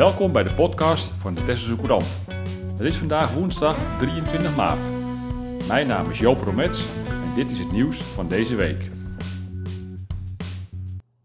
[0.00, 2.06] Welkom bij de podcast van de Tesselse Courant.
[2.76, 4.80] Het is vandaag woensdag 23 maart.
[5.68, 8.90] Mijn naam is Joop Romets en dit is het nieuws van deze week.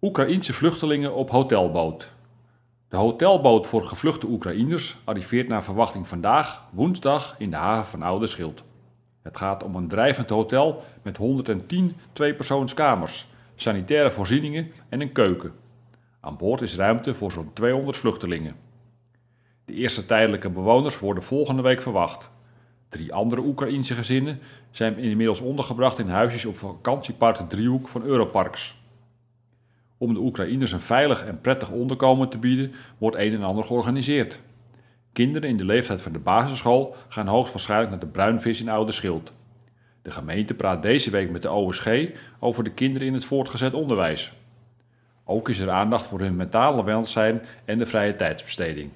[0.02, 2.12] Oekraïense vluchtelingen op hotelboot.
[2.88, 8.28] De hotelboot voor gevluchte Oekraïners arriveert naar verwachting vandaag, woensdag, in de haven van Oude
[8.28, 8.64] Schild.
[9.22, 15.54] Het gaat om een drijvend hotel met 110 tweepersoonskamers, sanitaire voorzieningen en een keuken.
[16.20, 18.65] Aan boord is ruimte voor zo'n 200 vluchtelingen.
[19.66, 22.30] De eerste tijdelijke bewoners worden volgende week verwacht.
[22.90, 24.40] Drie andere Oekraïense gezinnen
[24.72, 28.78] zijn inmiddels ondergebracht in huisjes op vakantiepark de Driehoek van Europarks.
[29.98, 34.40] Om de Oekraïners een veilig en prettig onderkomen te bieden, wordt een en ander georganiseerd.
[35.12, 39.32] Kinderen in de leeftijd van de basisschool gaan hoogstwaarschijnlijk naar de Bruinvis in Oude Schild.
[40.02, 41.90] De gemeente praat deze week met de OSG
[42.40, 44.34] over de kinderen in het voortgezet onderwijs.
[45.24, 48.90] Ook is er aandacht voor hun mentale welzijn en de vrije tijdsbesteding.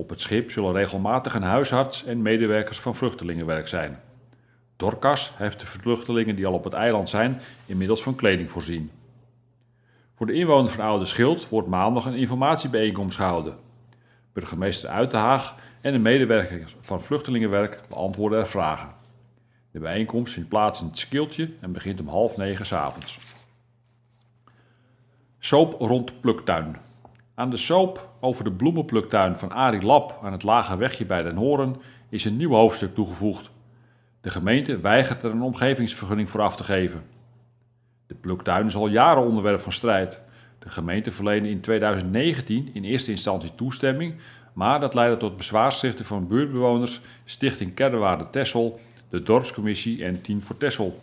[0.00, 4.00] Op het schip zullen regelmatig een huisarts en medewerkers van vluchtelingenwerk zijn.
[4.76, 8.90] Dorcas heeft de vluchtelingen die al op het eiland zijn inmiddels van kleding voorzien.
[10.14, 13.56] Voor de inwoners van Oude Schild wordt maandag een informatiebijeenkomst gehouden.
[14.32, 18.94] Burgemeester Uitenhaag en de medewerkers van vluchtelingenwerk beantwoorden er vragen.
[19.70, 23.18] De bijeenkomst vindt plaats in het Skiltje en begint om half negen s avonds.
[25.38, 26.76] Soap rond pluktuin.
[27.40, 31.36] Aan de soap over de bloemenpluktuin van Arie Lap aan het lage wegje bij Den
[31.36, 31.76] Horen
[32.08, 33.50] is een nieuw hoofdstuk toegevoegd.
[34.20, 37.02] De gemeente weigert er een omgevingsvergunning voor af te geven.
[38.06, 40.22] De pluktuin is al jaren onderwerp van strijd.
[40.58, 44.14] De gemeente verleende in 2019 in eerste instantie toestemming,
[44.52, 50.56] maar dat leidde tot bezwaarschriften van buurtbewoners, Stichting Kerdewaarde Tessel, de Dorpscommissie en Team voor
[50.56, 51.00] Tessel.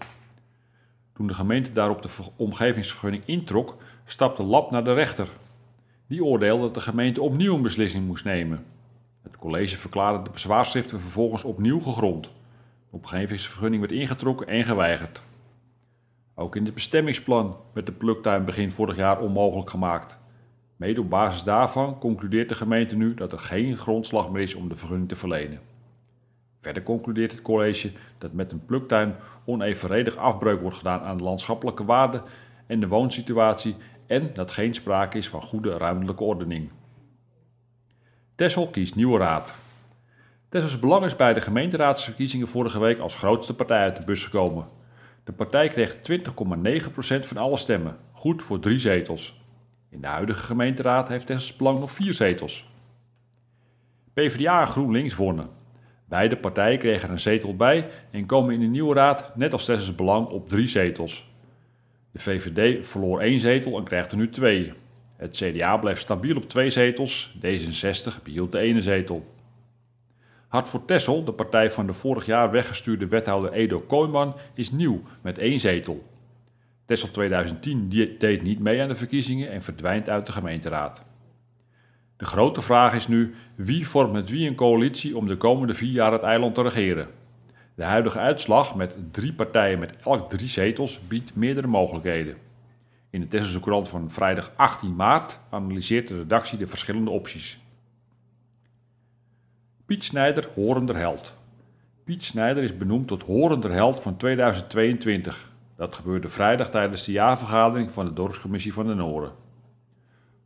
[1.13, 5.27] Toen de gemeente daarop de omgevingsvergunning introk, stapte Lab naar de rechter.
[6.07, 8.65] Die oordeelde dat de gemeente opnieuw een beslissing moest nemen.
[9.23, 12.23] Het college verklaarde de bezwaarschriften vervolgens opnieuw gegrond.
[12.23, 12.29] De
[12.89, 15.21] omgevingsvergunning werd ingetrokken en geweigerd.
[16.35, 20.17] Ook in het bestemmingsplan werd de pluktuin begin vorig jaar onmogelijk gemaakt.
[20.75, 24.69] Mede op basis daarvan concludeert de gemeente nu dat er geen grondslag meer is om
[24.69, 25.59] de vergunning te verlenen.
[26.61, 29.15] Verder concludeert het college dat met een pluktuin
[29.45, 32.21] onevenredig afbreuk wordt gedaan aan de landschappelijke waarde
[32.67, 33.75] en de woonsituatie
[34.07, 36.69] en dat geen sprake is van goede ruimtelijke ordening.
[38.35, 39.55] Tessel kiest nieuwe raad.
[40.49, 44.67] Tessels Belang is bij de gemeenteraadsverkiezingen vorige week als grootste partij uit de bus gekomen.
[45.23, 45.99] De partij kreeg 20,9%
[47.19, 49.41] van alle stemmen, goed voor drie zetels.
[49.89, 52.69] In de huidige gemeenteraad heeft Tessels Belang nog vier zetels.
[54.13, 55.49] PvdA en GroenLinks wonnen.
[56.05, 59.95] Beide partijen kregen een zetel bij en komen in de nieuwe raad, net als Tessels
[59.95, 61.29] Belang, op drie zetels.
[62.17, 64.73] De VVD verloor één zetel en krijgt er nu twee.
[65.15, 69.35] Het CDA blijft stabiel op twee zetels, D66 behield de ene zetel.
[70.47, 75.01] Hart voor Tessel, de partij van de vorig jaar weggestuurde wethouder Edo Kooijman, is nieuw
[75.21, 76.03] met één zetel.
[76.85, 81.03] Tessel 2010 deed niet mee aan de verkiezingen en verdwijnt uit de gemeenteraad.
[82.17, 85.91] De grote vraag is nu wie vormt met wie een coalitie om de komende vier
[85.91, 87.07] jaar het eiland te regeren.
[87.77, 92.37] De huidige uitslag met drie partijen met elk drie zetels biedt meerdere mogelijkheden.
[93.09, 97.59] In de Tesselse Courant van vrijdag 18 maart analyseert de redactie de verschillende opties.
[99.85, 101.35] Piet Snijder, Horender Held.
[102.03, 105.51] Piet Snijder is benoemd tot Horender Held van 2022.
[105.75, 109.31] Dat gebeurde vrijdag tijdens de jaarvergadering van de dorpscommissie van de Noorden.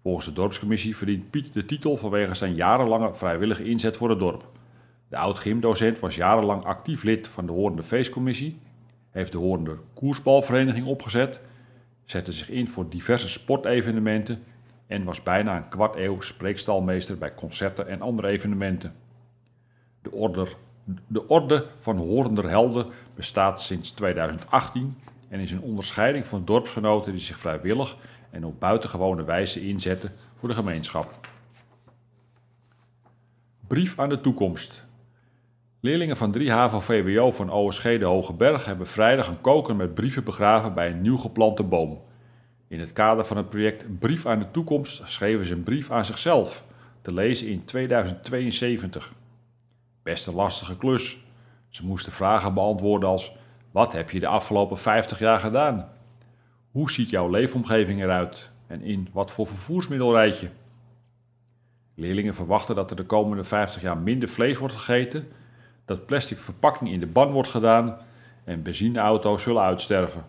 [0.01, 4.59] Volgens de dorpscommissie verdient Piet de titel vanwege zijn jarenlange vrijwillige inzet voor het dorp.
[5.11, 8.59] De oud-gymdocent was jarenlang actief lid van de Horende Feestcommissie,
[9.09, 11.41] heeft de Horende Koersbalvereniging opgezet,
[12.05, 14.43] zette zich in voor diverse sportevenementen
[14.87, 18.95] en was bijna een kwart eeuw spreekstalmeester bij concerten en andere evenementen.
[20.01, 20.47] De orde,
[21.07, 24.97] de orde van Horender Helden bestaat sinds 2018
[25.29, 27.97] en is een onderscheiding van dorpsgenoten die zich vrijwillig
[28.29, 31.27] en op buitengewone wijze inzetten voor de gemeenschap.
[33.67, 34.89] Brief aan de toekomst.
[35.83, 40.23] Leerlingen van 3 HAVO-VWO van OSG de Hoge Berg hebben vrijdag een koker met brieven
[40.23, 42.01] begraven bij een nieuw geplante boom.
[42.67, 46.05] In het kader van het project Brief aan de Toekomst schreven ze een brief aan
[46.05, 46.63] zichzelf,
[47.01, 49.13] te lezen in 2072.
[50.03, 51.17] Best een lastige klus.
[51.69, 53.35] Ze moesten vragen beantwoorden als:
[53.71, 55.89] Wat heb je de afgelopen 50 jaar gedaan?
[56.71, 60.47] Hoe ziet jouw leefomgeving eruit en in wat voor vervoersmiddel rijd je?
[61.95, 65.27] Leerlingen verwachten dat er de komende 50 jaar minder vlees wordt gegeten
[65.85, 67.97] dat plastic verpakking in de ban wordt gedaan
[68.43, 70.25] en benzineauto's zullen uitsterven.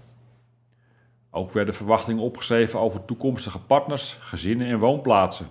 [1.31, 5.47] Ook werden verwachtingen opgeschreven over toekomstige partners, gezinnen en woonplaatsen.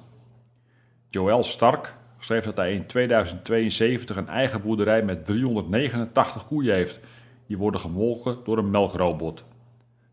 [1.09, 6.99] Joël Stark schreef dat hij in 2072 een eigen boerderij met 389 koeien heeft.
[7.47, 9.43] Die worden gemolken door een melkrobot.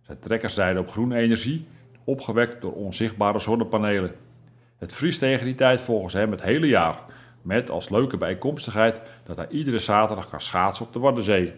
[0.02, 1.66] Zijn trekkers rijden op groene energie,
[2.04, 4.14] opgewekt door onzichtbare zonnepanelen.
[4.78, 6.98] Het vriest tegen die tijd volgens hem het hele jaar.
[7.48, 11.54] Met als leuke bijkomstigheid dat hij iedere zaterdag kan schaatsen op de Waddenzee.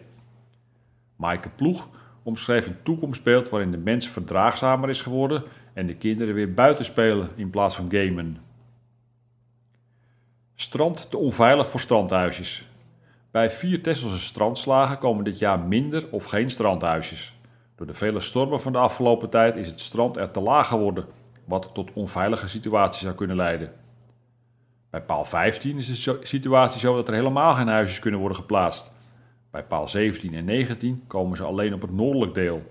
[1.16, 1.88] Maaike Ploeg
[2.22, 5.42] omschreef een toekomstbeeld waarin de mens verdraagzamer is geworden
[5.72, 8.38] en de kinderen weer buiten spelen in plaats van gamen.
[10.54, 12.69] Strand te onveilig voor strandhuisjes.
[13.31, 17.34] Bij vier Tesselse strandslagen komen dit jaar minder of geen strandhuisjes.
[17.76, 21.06] Door de vele stormen van de afgelopen tijd is het strand er te laag geworden,
[21.44, 23.72] wat tot onveilige situaties zou kunnen leiden.
[24.90, 28.90] Bij paal 15 is de situatie zo dat er helemaal geen huisjes kunnen worden geplaatst.
[29.50, 32.62] Bij paal 17 en 19 komen ze alleen op het noordelijk deel.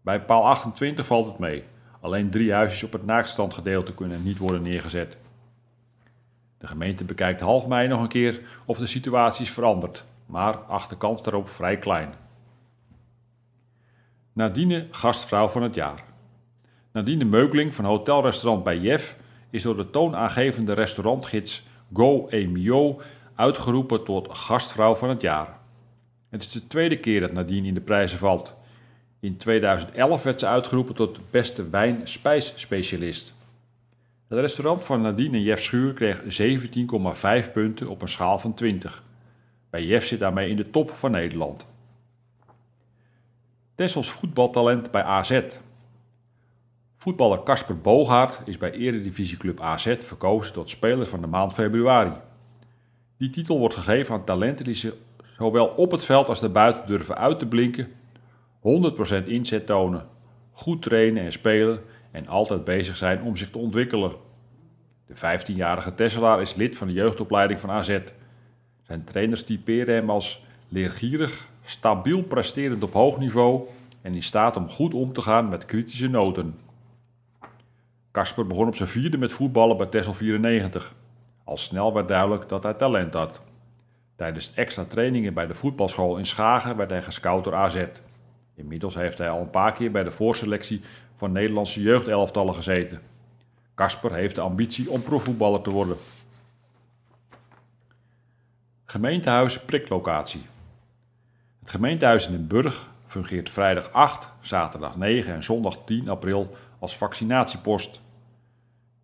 [0.00, 1.64] Bij paal 28 valt het mee.
[2.00, 5.16] Alleen drie huisjes op het naaktstandgedeelte kunnen niet worden neergezet.
[6.58, 10.88] De gemeente bekijkt half mei nog een keer of de situatie is veranderd, maar acht
[10.88, 12.14] de kans daarop vrij klein.
[14.32, 16.04] Nadine gastvrouw van het jaar.
[16.92, 19.16] Nadine Meukling van hotelrestaurant bij Jef
[19.52, 21.62] is door de toonaangevende restaurantgids
[21.94, 23.00] Go Emio
[23.34, 25.58] uitgeroepen tot gastvrouw van het jaar.
[26.28, 28.54] Het is de tweede keer dat Nadine in de prijzen valt.
[29.20, 33.34] In 2011 werd ze uitgeroepen tot beste wijn-spijsspecialist.
[34.28, 36.42] Het restaurant van Nadine en Jeff Schuur kreeg
[37.46, 39.02] 17,5 punten op een schaal van 20.
[39.70, 41.66] Bij Jeff zit daarmee in de top van Nederland.
[43.74, 45.40] Tessels voetbaltalent bij AZ.
[47.02, 52.12] Voetballer Casper Boogaard is bij Eredivisieclub AZ verkozen tot speler van de maand februari.
[53.18, 54.92] Die titel wordt gegeven aan talenten die
[55.38, 57.88] zowel op het veld als daarbuiten durven uit te blinken,
[59.22, 60.06] 100% inzet tonen,
[60.52, 64.12] goed trainen en spelen en altijd bezig zijn om zich te ontwikkelen.
[65.06, 67.98] De 15-jarige Tesselaar is lid van de jeugdopleiding van AZ.
[68.86, 73.64] Zijn trainers typeren hem als leergierig, stabiel presterend op hoog niveau
[74.02, 76.70] en in staat om goed om te gaan met kritische noten.
[78.12, 80.94] Kasper begon op zijn vierde met voetballen bij Tessel 94.
[81.44, 83.40] Al snel werd duidelijk dat hij talent had.
[84.16, 87.84] Tijdens extra trainingen bij de voetbalschool in Schagen werd hij gescout door AZ.
[88.54, 90.80] Inmiddels heeft hij al een paar keer bij de voorselectie
[91.16, 93.00] van Nederlandse jeugdelftallen gezeten.
[93.74, 95.96] Kasper heeft de ambitie om profvoetballer te worden.
[98.84, 100.42] Gemeentehuis priklocatie.
[101.60, 106.96] Het gemeentehuis in Den Burg fungeert vrijdag 8, zaterdag 9 en zondag 10 april als
[106.96, 108.00] vaccinatiepost.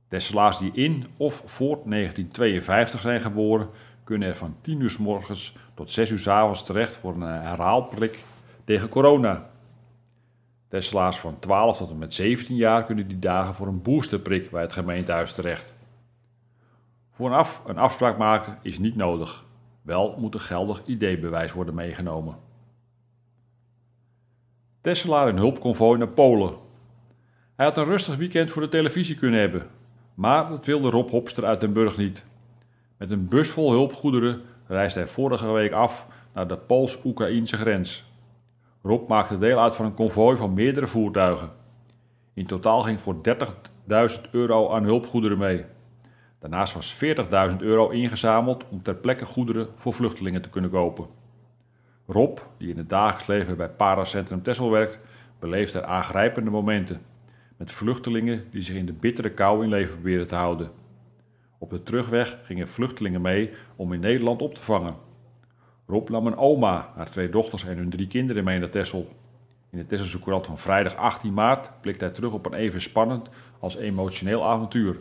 [0.09, 3.69] Tesselaars die in of voor 1952 zijn geboren,
[4.05, 7.21] kunnen er van 10 uur s morgens tot 6 uur s avonds terecht voor een
[7.21, 8.25] herhaalprik
[8.65, 9.51] tegen corona.
[10.69, 14.63] Tesselaars van 12 tot en met 17 jaar kunnen die dagen voor een boosterprik bij
[14.63, 15.75] het gemeentehuis terecht.
[17.11, 19.45] Vooraf een afspraak maken is niet nodig.
[19.83, 22.37] Wel moet een geldig ID-bewijs worden meegenomen.
[24.81, 26.67] Tesselaar in hulpconvooi naar Polen.
[27.59, 29.67] Hij had een rustig weekend voor de televisie kunnen hebben,
[30.15, 32.25] maar dat wilde Rob Hopster uit Den Burg niet.
[32.97, 38.13] Met een bus vol hulpgoederen reisde hij vorige week af naar de Pools-Oekraïnse grens.
[38.83, 41.51] Rob maakte deel uit van een konvooi van meerdere voertuigen.
[42.35, 43.17] In totaal ging voor
[44.25, 45.65] 30.000 euro aan hulpgoederen mee.
[46.39, 46.97] Daarnaast was
[47.51, 51.07] 40.000 euro ingezameld om ter plekke goederen voor vluchtelingen te kunnen kopen.
[52.07, 55.01] Rob, die in het dagelijks leven bij Paracentrum Tessel werkt,
[55.39, 57.17] beleeft er aangrijpende momenten.
[57.59, 60.71] Met vluchtelingen die zich in de bittere kou in leven proberen te houden.
[61.59, 64.95] Op de terugweg gingen vluchtelingen mee om in Nederland op te vangen.
[65.87, 69.09] Rob nam een oma, haar twee dochters en hun drie kinderen mee naar Tessel.
[69.71, 73.29] In de Tesselse Courant van vrijdag 18 maart blikt hij terug op een even spannend
[73.59, 74.97] als emotioneel avontuur.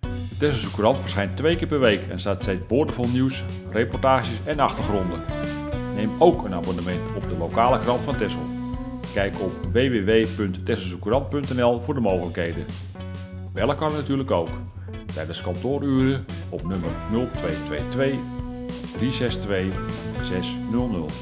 [0.00, 4.60] De Tesselse Courant verschijnt twee keer per week en staat steeds boordevol nieuws, reportages en
[4.60, 5.22] achtergronden.
[5.94, 8.53] Neem ook een abonnement op de lokale krant van Tessel.
[9.12, 12.64] Kijk op www.tesselsecourant.nl voor de mogelijkheden.
[13.52, 14.48] Bellen kan natuurlijk ook.
[15.14, 18.18] Tijdens kantooruren op nummer 0222
[18.96, 19.74] 362
[20.22, 21.12] 600.